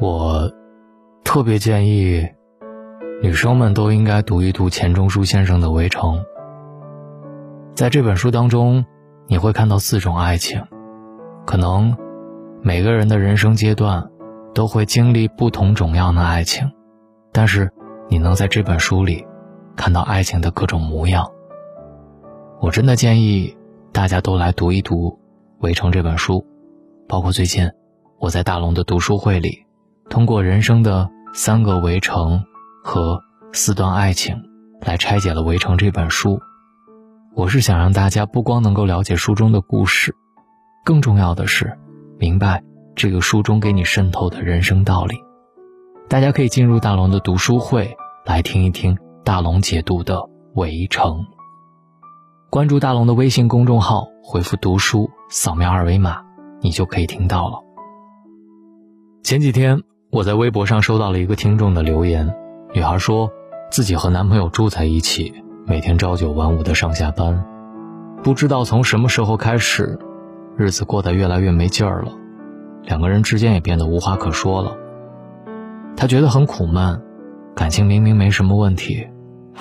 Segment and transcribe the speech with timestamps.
[0.00, 0.50] 我
[1.24, 2.26] 特别建议
[3.22, 6.14] 女生们都应该读一读钱钟书先生的《围城》。
[7.74, 8.82] 在这本书当中，
[9.26, 10.64] 你会看到四种爱情，
[11.44, 11.94] 可能
[12.62, 14.10] 每个人的人生阶段
[14.54, 16.72] 都会经历不同种样的爱情，
[17.30, 17.70] 但是
[18.08, 19.26] 你能在这本书里
[19.76, 21.30] 看到爱情的各种模样。
[22.58, 23.54] 我真的建议
[23.92, 25.10] 大家都来读一读
[25.58, 26.46] 《围城》这本书，
[27.06, 27.70] 包括最近
[28.18, 29.66] 我在大龙的读书会里。
[30.10, 32.44] 通过人生的三个围城
[32.82, 34.42] 和四段爱情，
[34.80, 36.40] 来拆解了《围城》这本书。
[37.32, 40.12] 我是想让大家不光能够了解书中的故事，
[40.84, 41.78] 更重要的是
[42.18, 42.60] 明白
[42.96, 45.16] 这个书中给你渗透的人生道理。
[46.08, 50.16] 大家可以进入大龙的读书会来听一听大龙解读的
[50.54, 51.12] 《围城》。
[52.50, 56.20] 关注大龙的微信公众号，回复“读书”，扫描二维码，
[56.60, 57.60] 你就可以听到了。
[59.22, 59.80] 前几天。
[60.12, 62.34] 我在微博上收到了一个听众的留言，
[62.74, 63.30] 女孩说，
[63.70, 65.32] 自己和男朋友住在一起，
[65.66, 67.44] 每天朝九晚五的上下班，
[68.20, 69.96] 不知道从什么时候开始，
[70.56, 72.10] 日子过得越来越没劲儿了，
[72.82, 74.76] 两个人之间也变得无话可说了。
[75.96, 77.00] 她觉得很苦闷，
[77.54, 79.06] 感情明明没什么问题，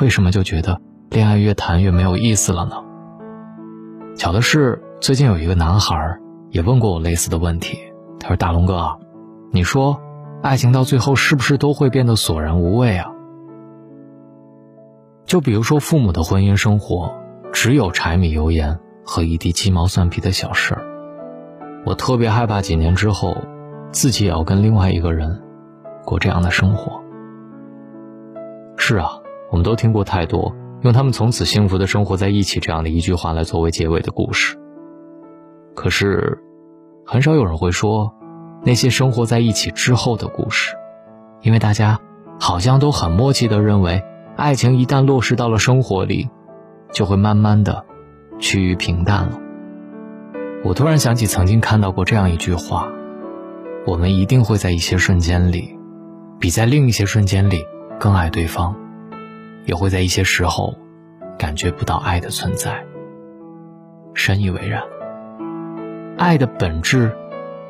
[0.00, 2.76] 为什么就觉得恋爱越谈越没有意思了呢？
[4.16, 7.78] 巧的是，最近有一个男孩也问过我类似的问题，
[8.18, 8.98] 他说：“大龙哥，
[9.50, 10.00] 你说。”
[10.40, 13.10] 爱情到最后是不是都会变得索然无味啊？
[15.26, 17.12] 就比如说父母的婚姻生活，
[17.52, 20.82] 只有柴米油盐和一地鸡毛蒜皮的小事儿。
[21.84, 23.36] 我特别害怕几年之后，
[23.90, 25.42] 自己也要跟另外一个人
[26.04, 27.02] 过这样的生活。
[28.76, 29.18] 是啊，
[29.50, 34.56] 我们都听过太多用他们从此幸福的生活在一起这样的一句话来作为结尾的故事。
[35.74, 36.38] 可是，
[37.04, 38.14] 很少有人会说。
[38.62, 40.74] 那些生活在一起之后的故事，
[41.42, 41.98] 因为大家
[42.40, 44.02] 好像都很默契地认为，
[44.36, 46.28] 爱情一旦落实到了生活里，
[46.92, 47.84] 就会慢慢的
[48.38, 49.40] 趋于平淡了。
[50.64, 52.88] 我突然想起曾经看到过这样一句话：
[53.86, 55.78] 我们一定会在一些瞬间里，
[56.40, 57.64] 比在另一些瞬间里
[57.98, 58.74] 更爱对方，
[59.66, 60.74] 也会在一些时候
[61.38, 62.84] 感觉不到爱的存在。
[64.14, 64.82] 深以为然。
[66.18, 67.16] 爱的本质。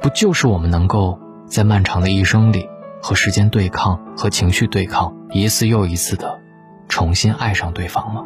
[0.00, 2.68] 不就是我们能够在漫长的一生里
[3.02, 6.40] 和时间对抗、和情绪对抗，一次又一次的
[6.88, 8.24] 重新爱上对方吗？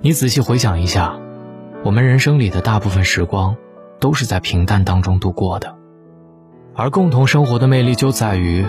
[0.00, 1.16] 你仔细回想一下，
[1.84, 3.56] 我们人生里的大部分时光
[3.98, 5.74] 都是在平淡当中度过的，
[6.74, 8.64] 而共同生活的魅力就在于，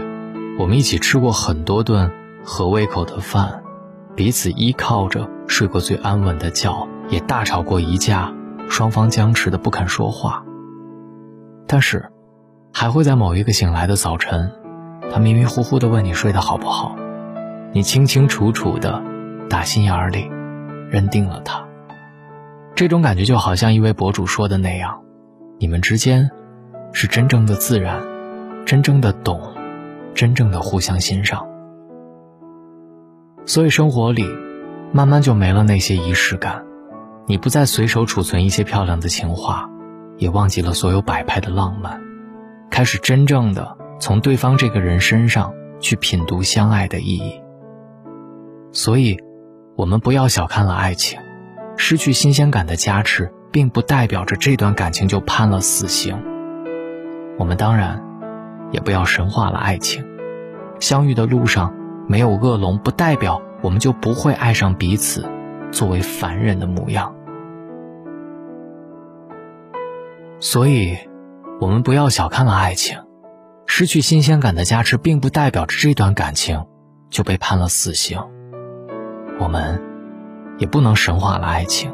[0.58, 2.12] 我们一起吃过很多顿
[2.44, 3.62] 合胃口的饭，
[4.16, 8.34] 彼此依靠着睡过最安稳的觉，也大吵过一架，
[8.68, 10.44] 双方僵持的不肯说话。
[11.68, 12.12] 但是，
[12.72, 14.52] 还会在某一个醒来的早晨，
[15.12, 16.96] 他迷迷糊糊地问你睡得好不好，
[17.72, 19.02] 你清清楚楚的
[19.50, 20.30] 打心眼里
[20.90, 21.66] 认定了他。
[22.76, 25.02] 这种感觉就好像一位博主说的那样，
[25.58, 26.30] 你们之间
[26.92, 28.00] 是真正的自然，
[28.66, 29.42] 真正的懂，
[30.14, 31.48] 真正的互相欣赏。
[33.46, 34.28] 所以生活里，
[34.92, 36.64] 慢慢就没了那些仪式感，
[37.28, 39.70] 你不再随手储存一些漂亮的情话。
[40.18, 42.02] 也忘记了所有摆拍的浪漫，
[42.70, 47.42] 开始真正的从对方这个人身上去品读相爱的意义。
[48.72, 49.18] 所以，
[49.76, 51.20] 我们不要小看了爱情，
[51.78, 56.22] 失去新鲜感的加持，并不代表着这段感情就判了死刑。
[57.38, 58.04] 我们当然，
[58.72, 60.06] 也不要神化了爱情，
[60.80, 61.74] 相遇的路上
[62.08, 65.26] 没有恶龙，不代表我们就不会爱上彼此，
[65.72, 67.16] 作为凡人的模样。
[70.46, 70.96] 所以，
[71.60, 73.00] 我们不要小看了爱情，
[73.66, 76.68] 失去新鲜感的加持，并不代表着这段感情
[77.10, 78.20] 就被判了死刑。
[79.40, 79.82] 我们
[80.60, 81.92] 也不能神化了爱情，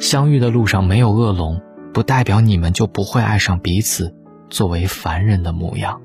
[0.00, 1.60] 相遇的路上没有恶龙，
[1.92, 4.16] 不代表你们就不会爱上彼此，
[4.48, 6.00] 作为凡人的模样。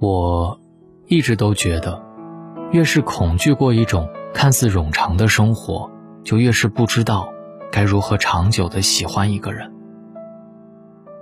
[0.00, 0.58] 我
[1.06, 2.02] 一直都觉得，
[2.72, 5.90] 越是恐惧过一种看似冗长的生活，
[6.24, 7.28] 就越是不知道
[7.70, 9.74] 该如何长久的喜欢一个人。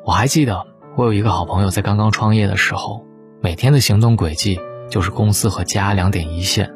[0.06, 0.64] 我还记得，
[0.96, 3.04] 我有一个好朋友，在刚刚创业的时候，
[3.42, 6.72] 每天的行动轨迹就是公司和家两点一线，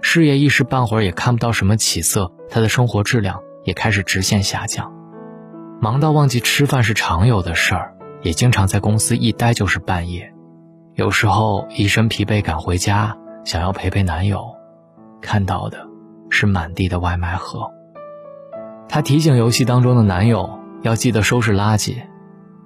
[0.00, 4.90] 事业一时半会儿也看不到什么起色，他的生活质量也开始直线下降，
[5.82, 10.32] 忙到忘记吃饭是常有的事儿，也经常在公司一待就是半夜，
[10.94, 13.14] 有时候一身疲惫赶回家，
[13.44, 14.46] 想要陪陪男友，
[15.20, 15.86] 看到的
[16.30, 17.70] 是满地的外卖盒。
[18.88, 21.96] 他提醒游戏当中的男友要记得收拾垃圾。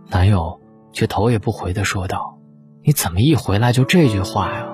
[0.08, 0.60] 男友
[0.92, 2.38] 却头也不回地说道
[2.84, 4.66] ：“你怎么一回来就这句话呀？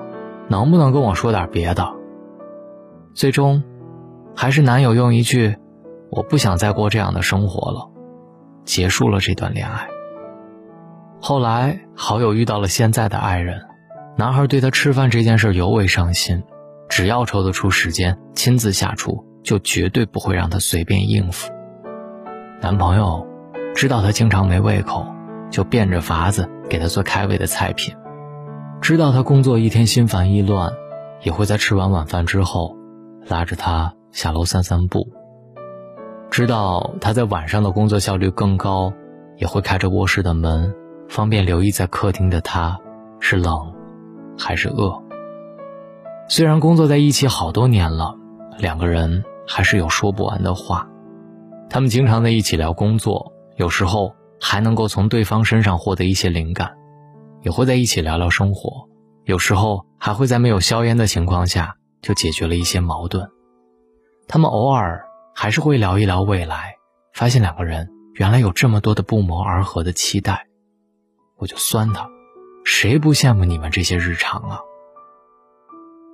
[0.47, 1.87] 能不能跟我说点别的？”
[3.15, 3.63] 最终，
[4.35, 5.57] 还是男友用一句
[6.11, 7.89] “我不想再过这样的生活了”，
[8.65, 9.87] 结束了这段恋爱。
[11.19, 13.61] 后来，好友遇到了现在的爱人，
[14.17, 16.43] 男孩对他吃饭这件事尤为上心，
[16.89, 21.51] 只要抽得出时间亲自下厨，就绝对不会让他随便应付。
[22.61, 23.27] 男朋友
[23.75, 25.05] 知道他经常没胃口，
[25.53, 27.95] 就变着法子给他做开胃的菜品；
[28.81, 30.73] 知道他工作一天心烦意乱，
[31.21, 32.75] 也会在吃完晚饭之后，
[33.27, 35.01] 拉着他下楼散散步；
[36.31, 38.91] 知道他在晚上的工作效率更高，
[39.37, 40.73] 也会开着卧室的门。
[41.07, 42.79] 方便留意在客厅的他，
[43.19, 43.71] 是冷，
[44.39, 45.03] 还是饿？
[46.27, 48.15] 虽然工作在一起好多年了，
[48.57, 50.89] 两个人还是有说不完的话。
[51.69, 56.73] 他们经常在一起聊工作，有时候还能够从对方身上获得一些灵感，
[57.43, 58.89] 也会在一起聊聊生活，
[59.23, 63.31] 有时候还会在没有硝烟的情况下就解决了一些矛盾。
[64.27, 66.75] 他们偶尔还是会聊一聊未来，
[67.13, 70.45] 发现两个人原来有这么多的不谋而合的期待。
[71.37, 72.09] 我就酸他，
[72.65, 74.59] 谁不羡慕你们这些日常啊？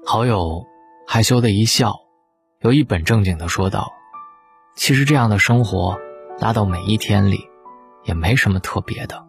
[0.06, 0.68] 好友
[1.08, 1.96] 害羞的一笑，
[2.62, 3.92] 又一本正经的说道
[4.78, 5.98] ：“其实这样的生活，
[6.40, 7.50] 拉到每一天里，
[8.04, 9.26] 也没什么特别的，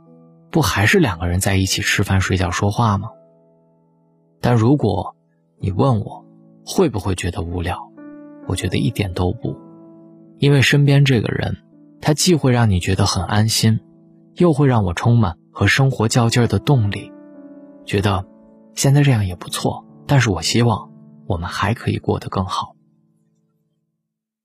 [0.50, 3.10] 不还是两个人在一起吃饭、睡觉、说话吗？
[4.40, 5.16] 但如果
[5.58, 6.24] 你问我，
[6.64, 7.78] 会不会觉得无聊？
[8.46, 9.56] 我觉得一点都不，
[10.38, 11.56] 因为身边这个人，
[12.00, 13.80] 他既会让你觉得很安心，
[14.34, 17.12] 又会让我充满。”和生活较劲儿的动力，
[17.84, 18.24] 觉得
[18.74, 20.92] 现在这样也不错，但是我希望
[21.26, 22.76] 我们还可以过得更好。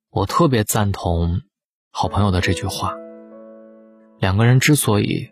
[0.10, 1.42] 我特别赞同
[1.92, 2.96] 好朋友的这句话：
[4.26, 5.30] 两个人之所以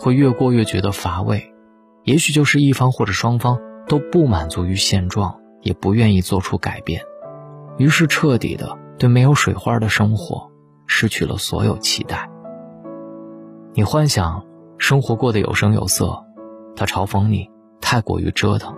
[0.00, 1.54] 会越过越觉得乏味，
[2.02, 7.04] 也许就是一方或者双方都不满足于现状，也不愿意做出改变，
[7.78, 10.50] 于是彻底的对没有水花的生活
[10.88, 12.28] 失去了所有期待。
[13.74, 14.44] 你幻想。
[14.78, 16.24] 生活过得有声有色，
[16.74, 17.48] 他嘲讽你
[17.80, 18.74] 太过于折腾；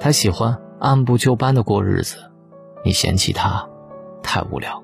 [0.00, 2.16] 他喜欢按部就班的过日子，
[2.84, 3.64] 你嫌弃他
[4.20, 4.82] 太无聊。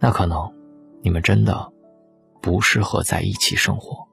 [0.00, 0.52] 那可能
[1.02, 1.72] 你们真的
[2.40, 4.06] 不适合在一起生活。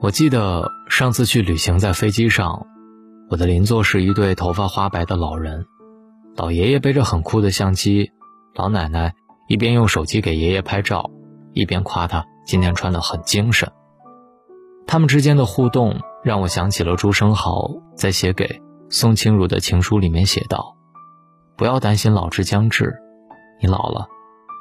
[0.00, 2.66] 我记得上次去旅行，在飞机上，
[3.30, 5.66] 我的邻座是一对头发花白的老人，
[6.36, 8.12] 老爷爷背着很酷的相机，
[8.54, 9.14] 老奶奶
[9.48, 11.10] 一边用手机给爷爷拍照，
[11.52, 12.24] 一边夸他。
[12.46, 13.70] 今天穿的很精神。
[14.86, 20.74] 他们之间的互动让我想起了朱生豪在写给宋清如的情书里面写道
[21.58, 22.96] ：“不要担心老之将至，
[23.60, 24.08] 你老了，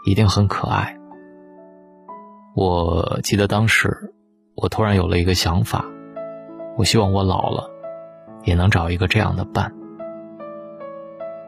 [0.05, 0.97] 一定很可爱。”
[2.59, 4.15] 我记得当时，
[4.55, 5.85] 我突然有了一个想法，
[6.75, 7.69] 我希望我老了，
[8.45, 9.71] 也能找一个这样的伴。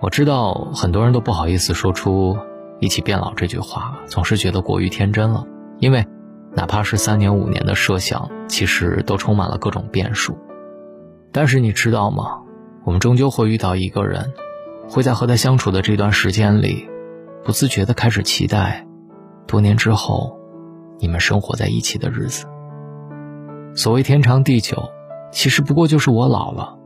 [0.02, 2.38] 我知道很多人都不好意思说出
[2.80, 5.48] “一起变老”这句话，总是觉得过于天真了，
[5.80, 6.06] 因为。
[6.56, 10.36] 哪怕是三年五年的设想，其实都充满了各种变数。
[11.32, 12.42] 但是你知道吗？
[12.84, 14.34] 我们终究会遇到一个人，
[14.90, 16.90] 会在和他相处的这段时间里，
[17.44, 18.88] 不自觉地开始期待，
[19.46, 20.39] 多年之后，
[21.00, 22.46] 你们生活在一起的日子。
[23.74, 24.92] 所谓天长地久，
[25.32, 26.78] 其实不过就是我老了，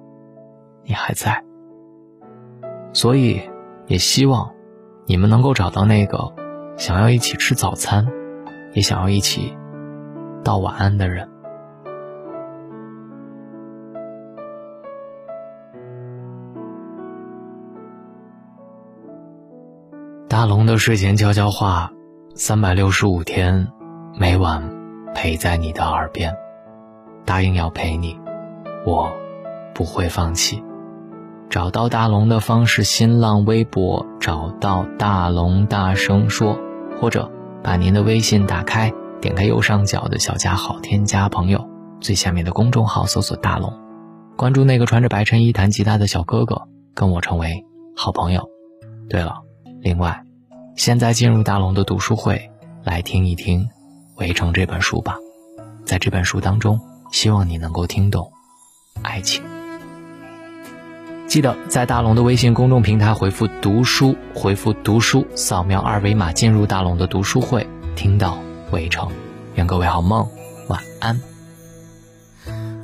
[0.85, 1.43] 你还在。
[2.93, 3.41] 所以，
[3.87, 4.53] 也希望
[5.05, 6.33] 你们能够找到那个
[6.77, 8.07] 想要一起吃早餐。
[8.75, 9.55] 也想要一起
[10.43, 11.29] 道晚安的人。
[20.27, 21.91] 大龙的睡前悄悄话，
[22.33, 23.67] 三百六十五天，
[24.15, 24.63] 每晚
[25.15, 26.35] 陪在你的耳边，
[27.25, 28.15] 答应要陪你，
[28.85, 29.11] 我
[29.73, 30.63] 不会放弃。
[31.49, 36.57] 找到大龙的方式：新浪微博找到大龙，大声说，
[36.99, 37.31] 或者。
[37.63, 38.91] 把您的微信打开，
[39.21, 41.65] 点开右上角的小加号，添加朋友，
[42.01, 43.71] 最下面的公众号搜索“大龙”，
[44.35, 47.63] 关注那个穿着白衬衣弹吉他的小哥哥，跟我成为
[47.95, 48.49] 好朋友。
[49.09, 49.35] 对了，
[49.79, 50.25] 另外，
[50.75, 52.51] 现在进入大龙的读书会，
[52.83, 53.61] 来听一听
[54.15, 55.17] 《围城》这本书吧。
[55.85, 56.79] 在这本书当中，
[57.11, 58.31] 希望你能够听懂
[59.01, 59.43] 爱情。
[61.27, 68.37] 记得在大龙的微信公众平台回复“读书”，回复“读书”，扫描二维码进入大龙的读书会，听到
[68.71, 69.09] 围城。
[69.55, 70.27] 愿各位好梦，
[70.67, 71.19] 晚安。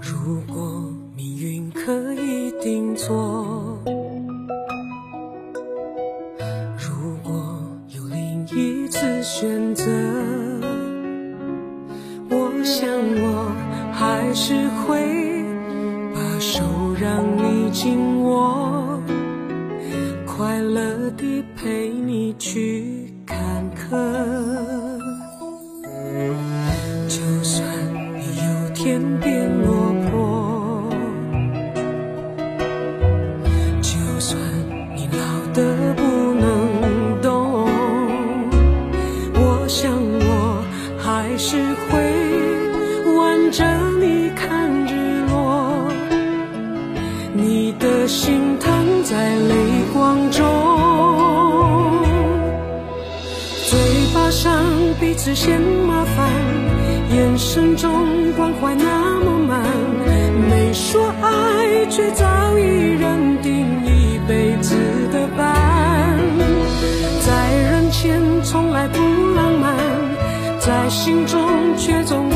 [0.02, 3.78] 如果命运可以定做，
[6.78, 9.86] 如果有另一次选择，
[14.30, 14.36] 还。
[14.36, 14.54] 是
[14.86, 15.44] 会
[16.14, 16.62] 把手
[17.02, 19.02] 让你紧握，
[20.24, 22.99] 快乐地陪你去
[55.30, 56.28] 是嫌麻烦，
[57.16, 59.64] 眼神中关怀那么满，
[60.50, 62.26] 没说爱，却早
[62.58, 62.64] 已
[63.00, 64.76] 认定一辈子
[65.14, 66.18] 的伴。
[67.22, 68.98] 在人前从来不
[69.36, 69.76] 浪漫，
[70.60, 71.40] 在心中
[71.78, 72.28] 却总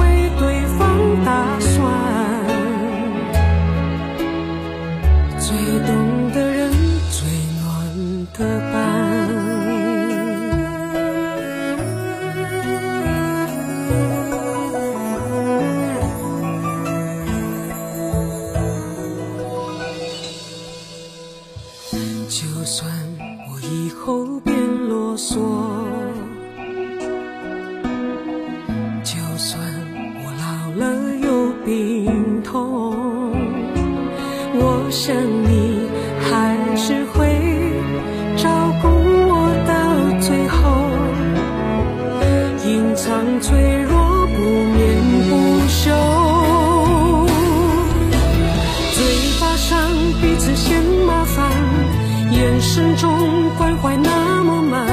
[43.13, 44.97] 隐藏脆弱不眠
[45.29, 45.91] 不休。
[48.95, 49.05] 嘴
[49.39, 49.79] 巴上
[50.19, 51.51] 彼此嫌麻烦，
[52.31, 53.11] 眼神中
[53.55, 54.87] 关怀那么满，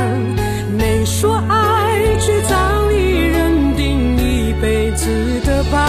[0.76, 2.96] 没说爱，却早已
[3.26, 5.80] 认定一辈子的伴。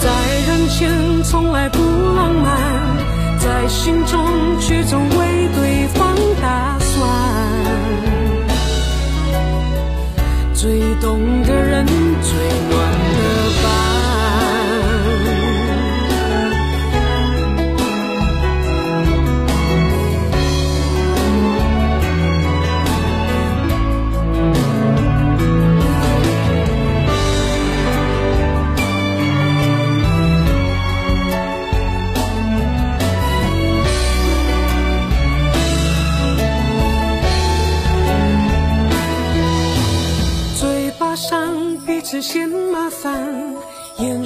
[0.00, 0.10] 在
[0.48, 1.78] 人前从来不
[2.14, 2.98] 浪漫，
[3.38, 4.20] 在心中
[4.60, 5.00] 却总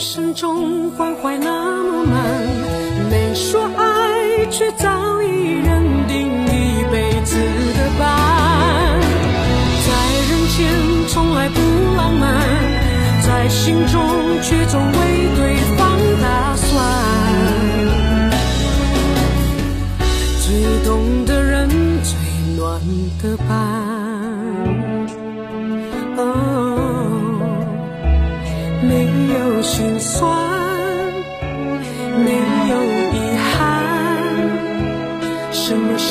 [0.03, 2.25] 一生中关怀那么满，
[3.09, 5.27] 没说爱，却早已
[5.63, 9.01] 认定一辈子的伴。
[9.87, 9.91] 在
[10.29, 10.59] 人间
[11.07, 11.61] 从来不
[11.97, 12.37] 浪漫，
[13.23, 14.03] 在心中
[14.43, 14.99] 却总未
[15.37, 15.42] 对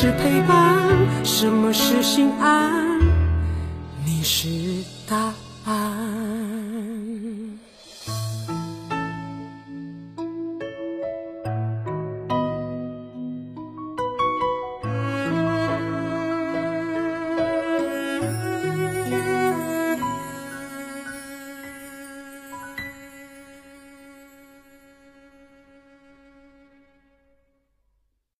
[0.02, 0.88] 是陪伴？
[1.22, 2.98] 什么是心安？
[4.04, 4.48] 你是